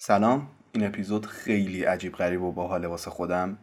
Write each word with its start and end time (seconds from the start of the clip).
سلام 0.00 0.48
این 0.72 0.86
اپیزود 0.86 1.26
خیلی 1.26 1.84
عجیب 1.84 2.12
غریب 2.12 2.42
و 2.42 2.52
باحاله 2.52 2.88
واسه 2.88 3.10
خودم. 3.10 3.58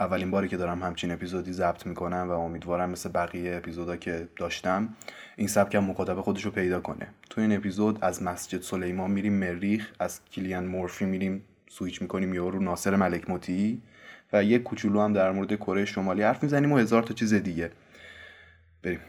اولین 0.00 0.30
باری 0.30 0.48
که 0.48 0.56
دارم 0.56 0.82
همچین 0.82 1.12
اپیزودی 1.12 1.52
ضبط 1.52 1.86
می‌کنم 1.86 2.26
و 2.28 2.32
امیدوارم 2.32 2.90
مثل 2.90 3.08
بقیه 3.08 3.56
اپیزودا 3.56 3.96
که 3.96 4.28
داشتم 4.36 4.88
این 5.36 5.48
سبکم 5.48 5.78
مخاطب 5.78 6.20
خودش 6.20 6.44
رو 6.44 6.50
پیدا 6.50 6.80
کنه. 6.80 7.06
تو 7.30 7.40
این 7.40 7.56
اپیزود 7.56 7.98
از 8.02 8.22
مسجد 8.22 8.62
سلیمان 8.62 9.10
میریم 9.10 9.32
مریخ 9.32 9.92
از 10.00 10.20
کلیان 10.24 10.66
مورفی 10.66 11.04
میریم 11.04 11.42
سویچ 11.68 12.02
می‌کنیم 12.02 12.34
یا 12.34 12.48
رو 12.48 12.60
ناصر 12.60 12.96
ملک 12.96 13.30
موتی 13.30 13.82
و 14.32 14.44
یک 14.44 14.62
کوچولو 14.62 15.00
هم 15.00 15.12
در 15.12 15.32
مورد 15.32 15.54
کره 15.56 15.84
شمالی 15.84 16.22
حرف 16.22 16.42
می‌زنیم 16.42 16.72
و 16.72 16.78
هزار 16.78 17.02
تا 17.02 17.14
چیز 17.14 17.34
دیگه. 17.34 17.70
بریم. 18.82 19.00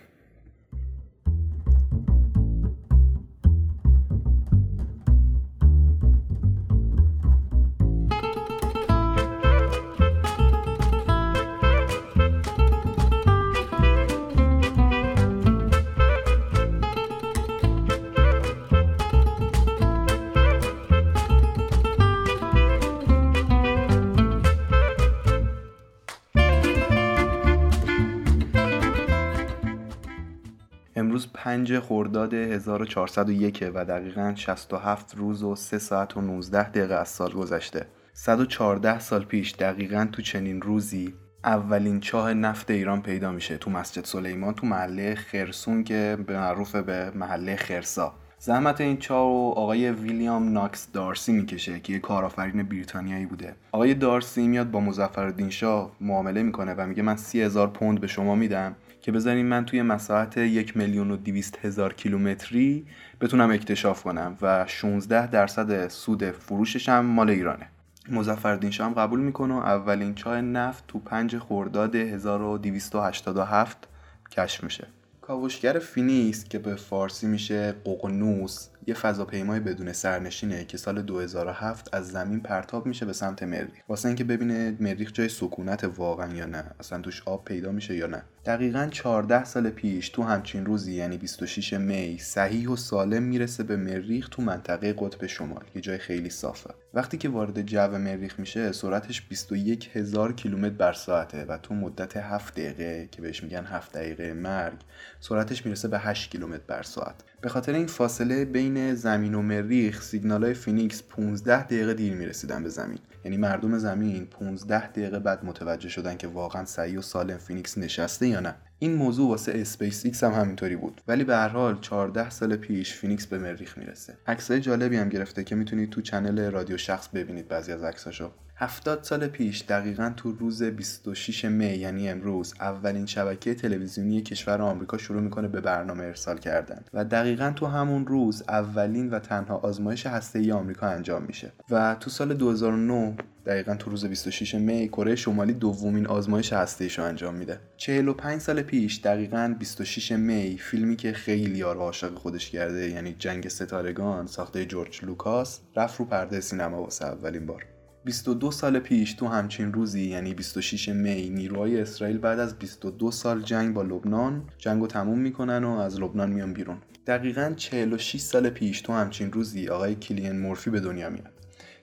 امروز 30.98 31.28
5 31.34 31.80
خرداد 31.80 32.34
1401 32.34 33.72
و 33.74 33.86
دقیقا 33.86 34.34
67 34.36 35.16
روز 35.18 35.44
و 35.44 35.56
3 35.56 35.78
ساعت 35.78 36.18
و 36.18 36.22
19 36.22 36.70
دقیقه 36.70 36.94
از 36.94 37.10
سال 37.10 37.32
گذشته. 37.32 37.88
114 38.14 39.00
سال 39.00 39.24
پیش 39.24 39.52
دقیقا 39.52 40.08
تو 40.12 40.22
چنین 40.22 40.62
روزی 40.62 41.14
اولین 41.44 42.00
چاه 42.00 42.34
نفت 42.34 42.72
ایران 42.72 43.02
پیدا 43.02 43.32
میشه. 43.32 43.58
تو 43.58 43.70
مسجد 43.72 44.06
سلیمان 44.06 44.54
تو 44.54 44.68
محله 44.68 45.16
خرسون 45.16 45.84
که 45.84 46.18
به 46.28 46.38
معروف 46.38 46.76
به 46.76 47.12
محله 47.16 47.56
خرسا. 47.56 48.14
زحمت 48.40 48.82
این 48.82 48.98
چاه 48.98 49.20
رو 49.20 49.54
آقای 49.56 49.92
ویلیام 49.92 50.54
ناکس 50.54 50.92
دارسی 50.92 51.32
می‌کشه 51.32 51.80
که 51.80 51.94
یه 51.94 52.00
کارآفرین 52.00 52.64
بریتانیایی 52.64 53.26
بوده. 53.26 53.56
آقای 53.72 53.94
دارسی 53.94 54.48
میاد 54.48 54.72
با 54.72 54.80
مظفرالدین 54.80 55.50
شاه 55.50 55.92
معامله 56.02 56.44
می‌کنه 56.44 56.74
و 56.74 56.88
میگه 56.88 57.04
من 57.04 57.16
سی 57.16 57.42
هزار 57.42 57.68
پوند 57.68 58.02
به 58.02 58.08
شما 58.08 58.36
میدم 58.36 58.76
که 59.02 59.12
بذارین 59.12 59.46
من 59.46 59.66
توی 59.66 59.82
مساحت 59.82 60.38
یک 60.38 60.78
میلیون 60.78 61.12
و 61.12 61.18
دیویست 61.18 61.60
هزار 61.66 61.94
کیلومتری 61.94 62.86
بتونم 63.22 63.52
اکتشاف 63.52 64.04
کنم 64.04 64.38
و 64.42 64.66
16 64.68 65.28
درصد 65.28 65.88
سود 65.88 66.32
فروشش 66.32 66.90
هم 66.90 67.06
مال 67.06 67.30
ایرانه. 67.30 67.70
مظفرالدین 68.10 68.72
شاه 68.72 68.88
هم 68.88 68.94
قبول 68.94 69.20
می‌کنه 69.20 69.54
و 69.54 69.58
اولین 69.58 70.16
چاه 70.16 70.42
نفت 70.42 70.84
تو 70.88 71.00
5 71.00 71.38
خرداد 71.38 71.96
1287 71.96 73.88
کشف 74.32 74.64
میشه. 74.64 74.88
کاوشگر 75.28 75.80
فینیکس 75.80 76.44
که 76.44 76.60
به 76.60 76.76
فارسی 76.76 77.28
میشه 77.28 77.72
ققنوس 77.72 78.68
یه 78.88 78.94
فضاپیمای 78.94 79.60
بدون 79.60 79.94
سرنشینه 79.94 80.66
که 80.66 80.78
سال 80.78 81.02
2007 81.02 81.94
از 81.94 82.08
زمین 82.08 82.40
پرتاب 82.40 82.86
میشه 82.86 83.06
به 83.06 83.14
سمت 83.14 83.44
مریخ. 83.44 83.84
واسه 83.90 84.08
اینکه 84.08 84.24
ببینه 84.24 84.78
مریخ 84.80 85.12
جای 85.14 85.30
سکونت 85.30 85.84
واقعا 85.84 86.34
یا 86.34 86.46
نه 86.46 86.64
اصلا 86.80 87.02
توش 87.02 87.24
آب 87.26 87.46
پیدا 87.46 87.72
میشه 87.72 87.96
یا 87.96 88.08
نه. 88.08 88.24
دقیقا 88.46 88.88
14 88.92 89.46
سال 89.46 89.70
پیش 89.70 90.10
تو 90.10 90.24
همچین 90.24 90.66
روزی 90.66 90.94
یعنی 90.94 91.18
26 91.18 91.74
می 91.74 92.18
صحیح 92.18 92.70
و 92.70 92.76
سالم 92.76 93.24
می‌رسه 93.24 93.64
به 93.64 93.76
مریخ 93.76 94.30
تو 94.30 94.42
منطقه 94.42 94.94
قطب 94.94 95.26
شمال 95.26 95.64
یه 95.76 95.82
جای 95.82 95.98
خیلی 95.98 96.30
صافه. 96.30 96.70
وقتی 96.94 97.18
که 97.18 97.30
وارد 97.30 97.62
جو 97.62 97.98
مریخ 97.98 98.40
میشه 98.40 98.72
سرعتش 98.72 99.28
21 99.28 99.90
هزار 99.94 100.34
کیلومتر 100.34 100.76
بر 100.76 100.94
ساعته 100.94 101.46
و 101.46 101.58
تو 101.58 101.74
مدت 101.74 102.18
7 102.18 102.54
دقیقه 102.54 103.10
که 103.12 103.22
بهش 103.22 103.44
میگن 103.44 103.66
7 103.66 103.94
دقیقه 103.94 104.34
مرگ 104.34 104.78
سرعتش 105.20 105.66
می‌رسه 105.66 105.88
به 105.88 106.00
8 106.00 106.32
کیلومتر 106.32 106.64
بر 106.68 106.84
ساعت. 106.84 107.16
به 107.42 107.50
خاطر 107.50 107.74
این 107.74 107.88
فاصله 107.88 108.46
بین 108.46 108.77
زمین 108.96 109.36
و 109.36 109.42
مریخ 109.42 110.02
سیگنال 110.02 110.44
های 110.44 110.54
فینیکس 110.54 111.04
15 111.04 111.64
دقیقه 111.64 111.94
دیر 111.94 112.14
می‌رسیدن 112.14 112.64
به 112.64 112.70
زمین. 112.70 113.00
یعنی 113.24 113.38
مردم 113.38 113.78
زمین 113.78 114.26
15 114.26 114.88
دقیقه 114.88 115.20
بعد 115.20 115.46
متوجه 115.46 115.90
شدن 115.90 116.18
که 116.18 116.28
واقعا 116.28 116.66
صحیح 116.66 117.00
و 117.00 117.02
سالم 117.02 117.38
فینیکس 117.38 117.78
نشسته 117.78 118.28
یا 118.28 118.40
نه. 118.40 118.56
این 118.80 118.96
موضوع 118.96 119.30
واسه 119.30 119.52
اسپیس 119.56 120.06
ایکس 120.06 120.24
هم 120.24 120.32
همینطوری 120.32 120.76
بود. 120.76 121.02
ولی 121.08 121.24
به 121.24 121.36
هر 121.36 121.48
حال 121.48 121.80
14 121.82 122.30
سال 122.30 122.56
پیش 122.56 122.94
فینیکس 122.94 123.28
به 123.28 123.38
مریخ 123.38 123.78
می‌رسه. 123.78 124.18
عکسای 124.28 124.60
جالبی 124.60 124.98
هم 124.98 125.10
گرفته 125.10 125.44
که 125.44 125.56
می‌تونید 125.56 125.90
تو 125.90 126.02
channel 126.02 126.52
رادیو 126.52 126.78
شخص 126.78 127.08
ببینید 127.08 127.48
بعضی 127.48 127.72
از 127.72 127.84
عکساشو. 127.84 128.32
70 128.60 129.04
سال 129.04 129.28
پیش 129.28 129.62
دقیقا 129.62 130.14
تو 130.18 130.32
روز 130.32 130.64
26 130.64 131.46
می 131.46 131.66
یعنی 131.66 132.10
امروز 132.10 132.54
اولین 132.60 133.06
شبکه 133.06 133.54
تلویزیونی 133.56 134.22
کشور 134.22 134.62
آمریکا 134.62 134.98
شروع 134.98 135.22
می‌کنه 135.22 135.48
به 135.48 135.62
برنامه 135.62 136.04
ارسال 136.04 136.38
کردن 136.38 136.82
و 136.94 137.06
دقیقا 137.06 137.54
تو 137.56 137.66
همون 137.66 138.08
روز 138.08 138.44
اولین 138.48 139.10
و 139.10 139.20
تنها 139.20 139.56
آزمایش 139.56 140.06
هسته‌ای 140.06 140.52
آمریکا 140.52 140.88
انجام 140.88 141.24
میشه. 141.24 141.52
و 141.72 141.96
تو 142.00 142.10
سال 142.10 142.34
2009 142.34 143.16
دقیقا 143.48 143.76
تو 143.76 143.90
روز 143.90 144.06
26 144.06 144.56
می 144.56 144.88
کره 144.88 145.16
شمالی 145.16 145.54
دومین 145.54 146.08
آزمایش 146.08 146.54
هسته‌ایش 146.54 147.00
رو 147.00 147.06
انجام 147.06 147.36
میده. 147.36 147.60
45 147.78 148.42
سال 148.42 148.62
پیش 148.62 149.00
دقیقا 149.04 149.56
26 149.60 150.12
می 150.12 150.58
فیلمی 150.58 150.96
که 150.96 151.14
خیلی 151.14 151.58
یار 151.58 151.78
عاشق 151.78 152.16
خودش 152.16 152.50
کرده 152.50 152.90
یعنی 152.90 153.16
جنگ 153.20 153.48
ستارگان 153.48 154.28
ساخته 154.28 154.66
جورج 154.66 155.06
لوکاس 155.06 155.60
رفت 155.76 156.00
رو 156.00 156.06
پرده 156.06 156.40
سینما 156.40 156.84
واسه 156.84 157.06
اولین 157.06 157.46
بار. 157.46 157.66
22 158.04 158.52
سال 158.52 158.80
پیش 158.80 159.14
تو 159.14 159.28
همچین 159.28 159.74
روزی 159.74 160.04
یعنی 160.04 160.34
26 160.34 160.90
می 160.90 161.30
نیروهای 161.30 161.82
اسرائیل 161.82 162.18
بعد 162.18 162.40
از 162.40 162.60
22 162.60 163.12
سال 163.12 163.42
جنگ 163.42 163.74
با 163.74 163.82
لبنان 163.82 164.44
جنگ 164.58 164.82
رو 164.82 164.88
تموم 164.88 165.20
می‌کنن 165.20 165.64
و 165.64 165.70
از 165.70 166.00
لبنان 166.00 166.32
میان 166.32 166.54
بیرون. 166.54 166.78
دقیقا 167.08 167.54
46 167.58 168.20
سال 168.20 168.50
پیش 168.50 168.82
تو 168.82 168.94
همچین 168.94 169.32
روزی 169.32 169.68
آقای 169.68 169.96
کیلین 169.96 170.40
مورفی 170.40 170.70
به 170.70 170.80
دنیا 170.80 171.10
میاد. 171.10 171.37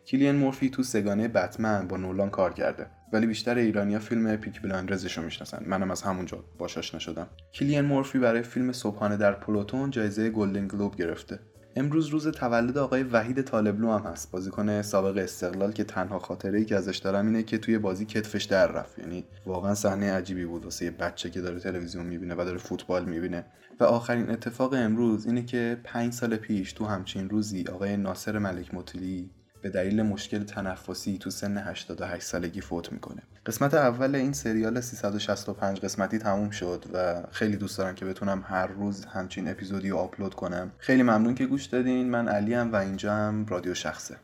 کیلین 0.07 0.37
مورفی 0.37 0.71
تو 0.71 0.83
سه‌گانه 0.83 1.29
بتمن 1.29 1.89
با 1.89 1.97
نولان 1.97 2.31
کار 2.31 2.53
کرده. 2.53 2.87
ولی 3.13 3.27
بیشتر 3.27 3.55
ایرانیا 3.55 3.99
فیلم 3.99 4.37
Peaky 4.37 4.63
Blinders 4.63 5.08
ش 5.08 5.19
رو 5.19 5.25
می‌شناسن. 5.25 5.65
منم 5.67 5.91
از 5.91 6.03
همونجا 6.03 6.45
باش 6.59 6.79
آشنا 6.79 7.01
شدم 7.01 7.27
کیلین 7.55 7.81
مورفی 7.81 8.19
برای 8.19 8.43
فیلم 8.43 8.73
صبحانه 8.73 9.17
در 9.17 9.33
پلوتون 9.33 9.91
جایزه 9.91 10.31
گلدن 10.31 10.69
گلوب 10.69 10.97
گرفته. 10.97 11.39
امروز 11.77 12.07
روز 12.07 12.29
تولد 12.29 12.79
آقای 12.79 13.03
وحید 13.03 13.43
طالبلو 13.43 13.93
هم 13.93 14.11
هست. 14.13 14.31
بازیکن 14.31 14.83
سابق 14.83 15.17
استقلال 15.17 15.73
که 15.73 15.85
تنها 15.85 16.19
خاطره 16.19 16.59
ای 16.59 16.65
که 16.65 16.77
ازش 16.77 16.97
دارم 16.97 17.27
اینه 17.27 17.43
که 17.43 17.59
توی 17.59 17.79
بازی 17.79 18.05
کتفش 18.05 18.45
در 18.45 18.67
رفت. 18.73 18.99
یعنی 18.99 19.25
واقعا 19.47 19.75
صحنه 19.75 20.13
عجیبی 20.13 20.45
بود. 20.45 20.65
واسه 20.65 20.85
یه 20.85 20.91
بچه 20.91 21.31
که 21.31 21.41
داره 21.41 21.61
تلویزیون 21.61 22.07
می‌بینه 22.07 22.35
و 22.35 22.45
داره 22.45 22.59
فوتبال 22.59 23.05
می‌بینه. 23.05 23.45
و 23.81 23.85
آخرین 23.85 24.31
اتفاق 24.31 24.73
امروز 24.73 25.27
اینه 25.27 25.43
که 25.43 25.81
پنج 25.85 26.13
سال 26.13 26.37
پیش 26.37 26.73
تو 26.73 26.85
همچین 26.85 27.31
روزی 27.31 27.65
آقای 27.73 27.97
ناصر 27.97 28.39
ملک 28.39 28.75
مطلی 28.75 29.31
به 29.65 29.71
دلیل 29.71 30.03
مشکل 30.03 30.45
تنفسی 30.45 31.19
تو 31.19 31.31
سن 31.31 31.59
88 31.59 32.23
سالگی 32.23 32.61
فوت 32.61 32.93
می‌کنه. 32.93 33.23
قسمت 33.47 33.75
اول 33.75 34.15
این 34.15 34.33
سریال 34.33 34.81
365 34.81 35.81
قسمتی 35.81 36.19
تموم 36.19 36.51
شد 36.51 36.85
و 36.93 37.23
خیلی 37.31 37.57
دوست 37.57 37.79
دارم 37.79 37.95
که 37.95 38.05
بتونم 38.05 38.45
هر 38.49 38.67
روز 38.67 39.05
همچین 39.05 39.49
اپیزودی 39.49 39.89
رو 39.91 39.97
آپلود 39.97 40.35
کنم. 40.35 40.73
خیلی 40.79 41.03
ممنون 41.03 41.35
که 41.35 41.47
گوش 41.47 41.65
دادین. 41.65 42.11
من 42.11 42.29
علی 42.29 42.55
و 42.55 42.77
اینجا 42.77 43.15
هم 43.15 43.47
رادیو 43.47 43.75
شخصه. 43.75 44.17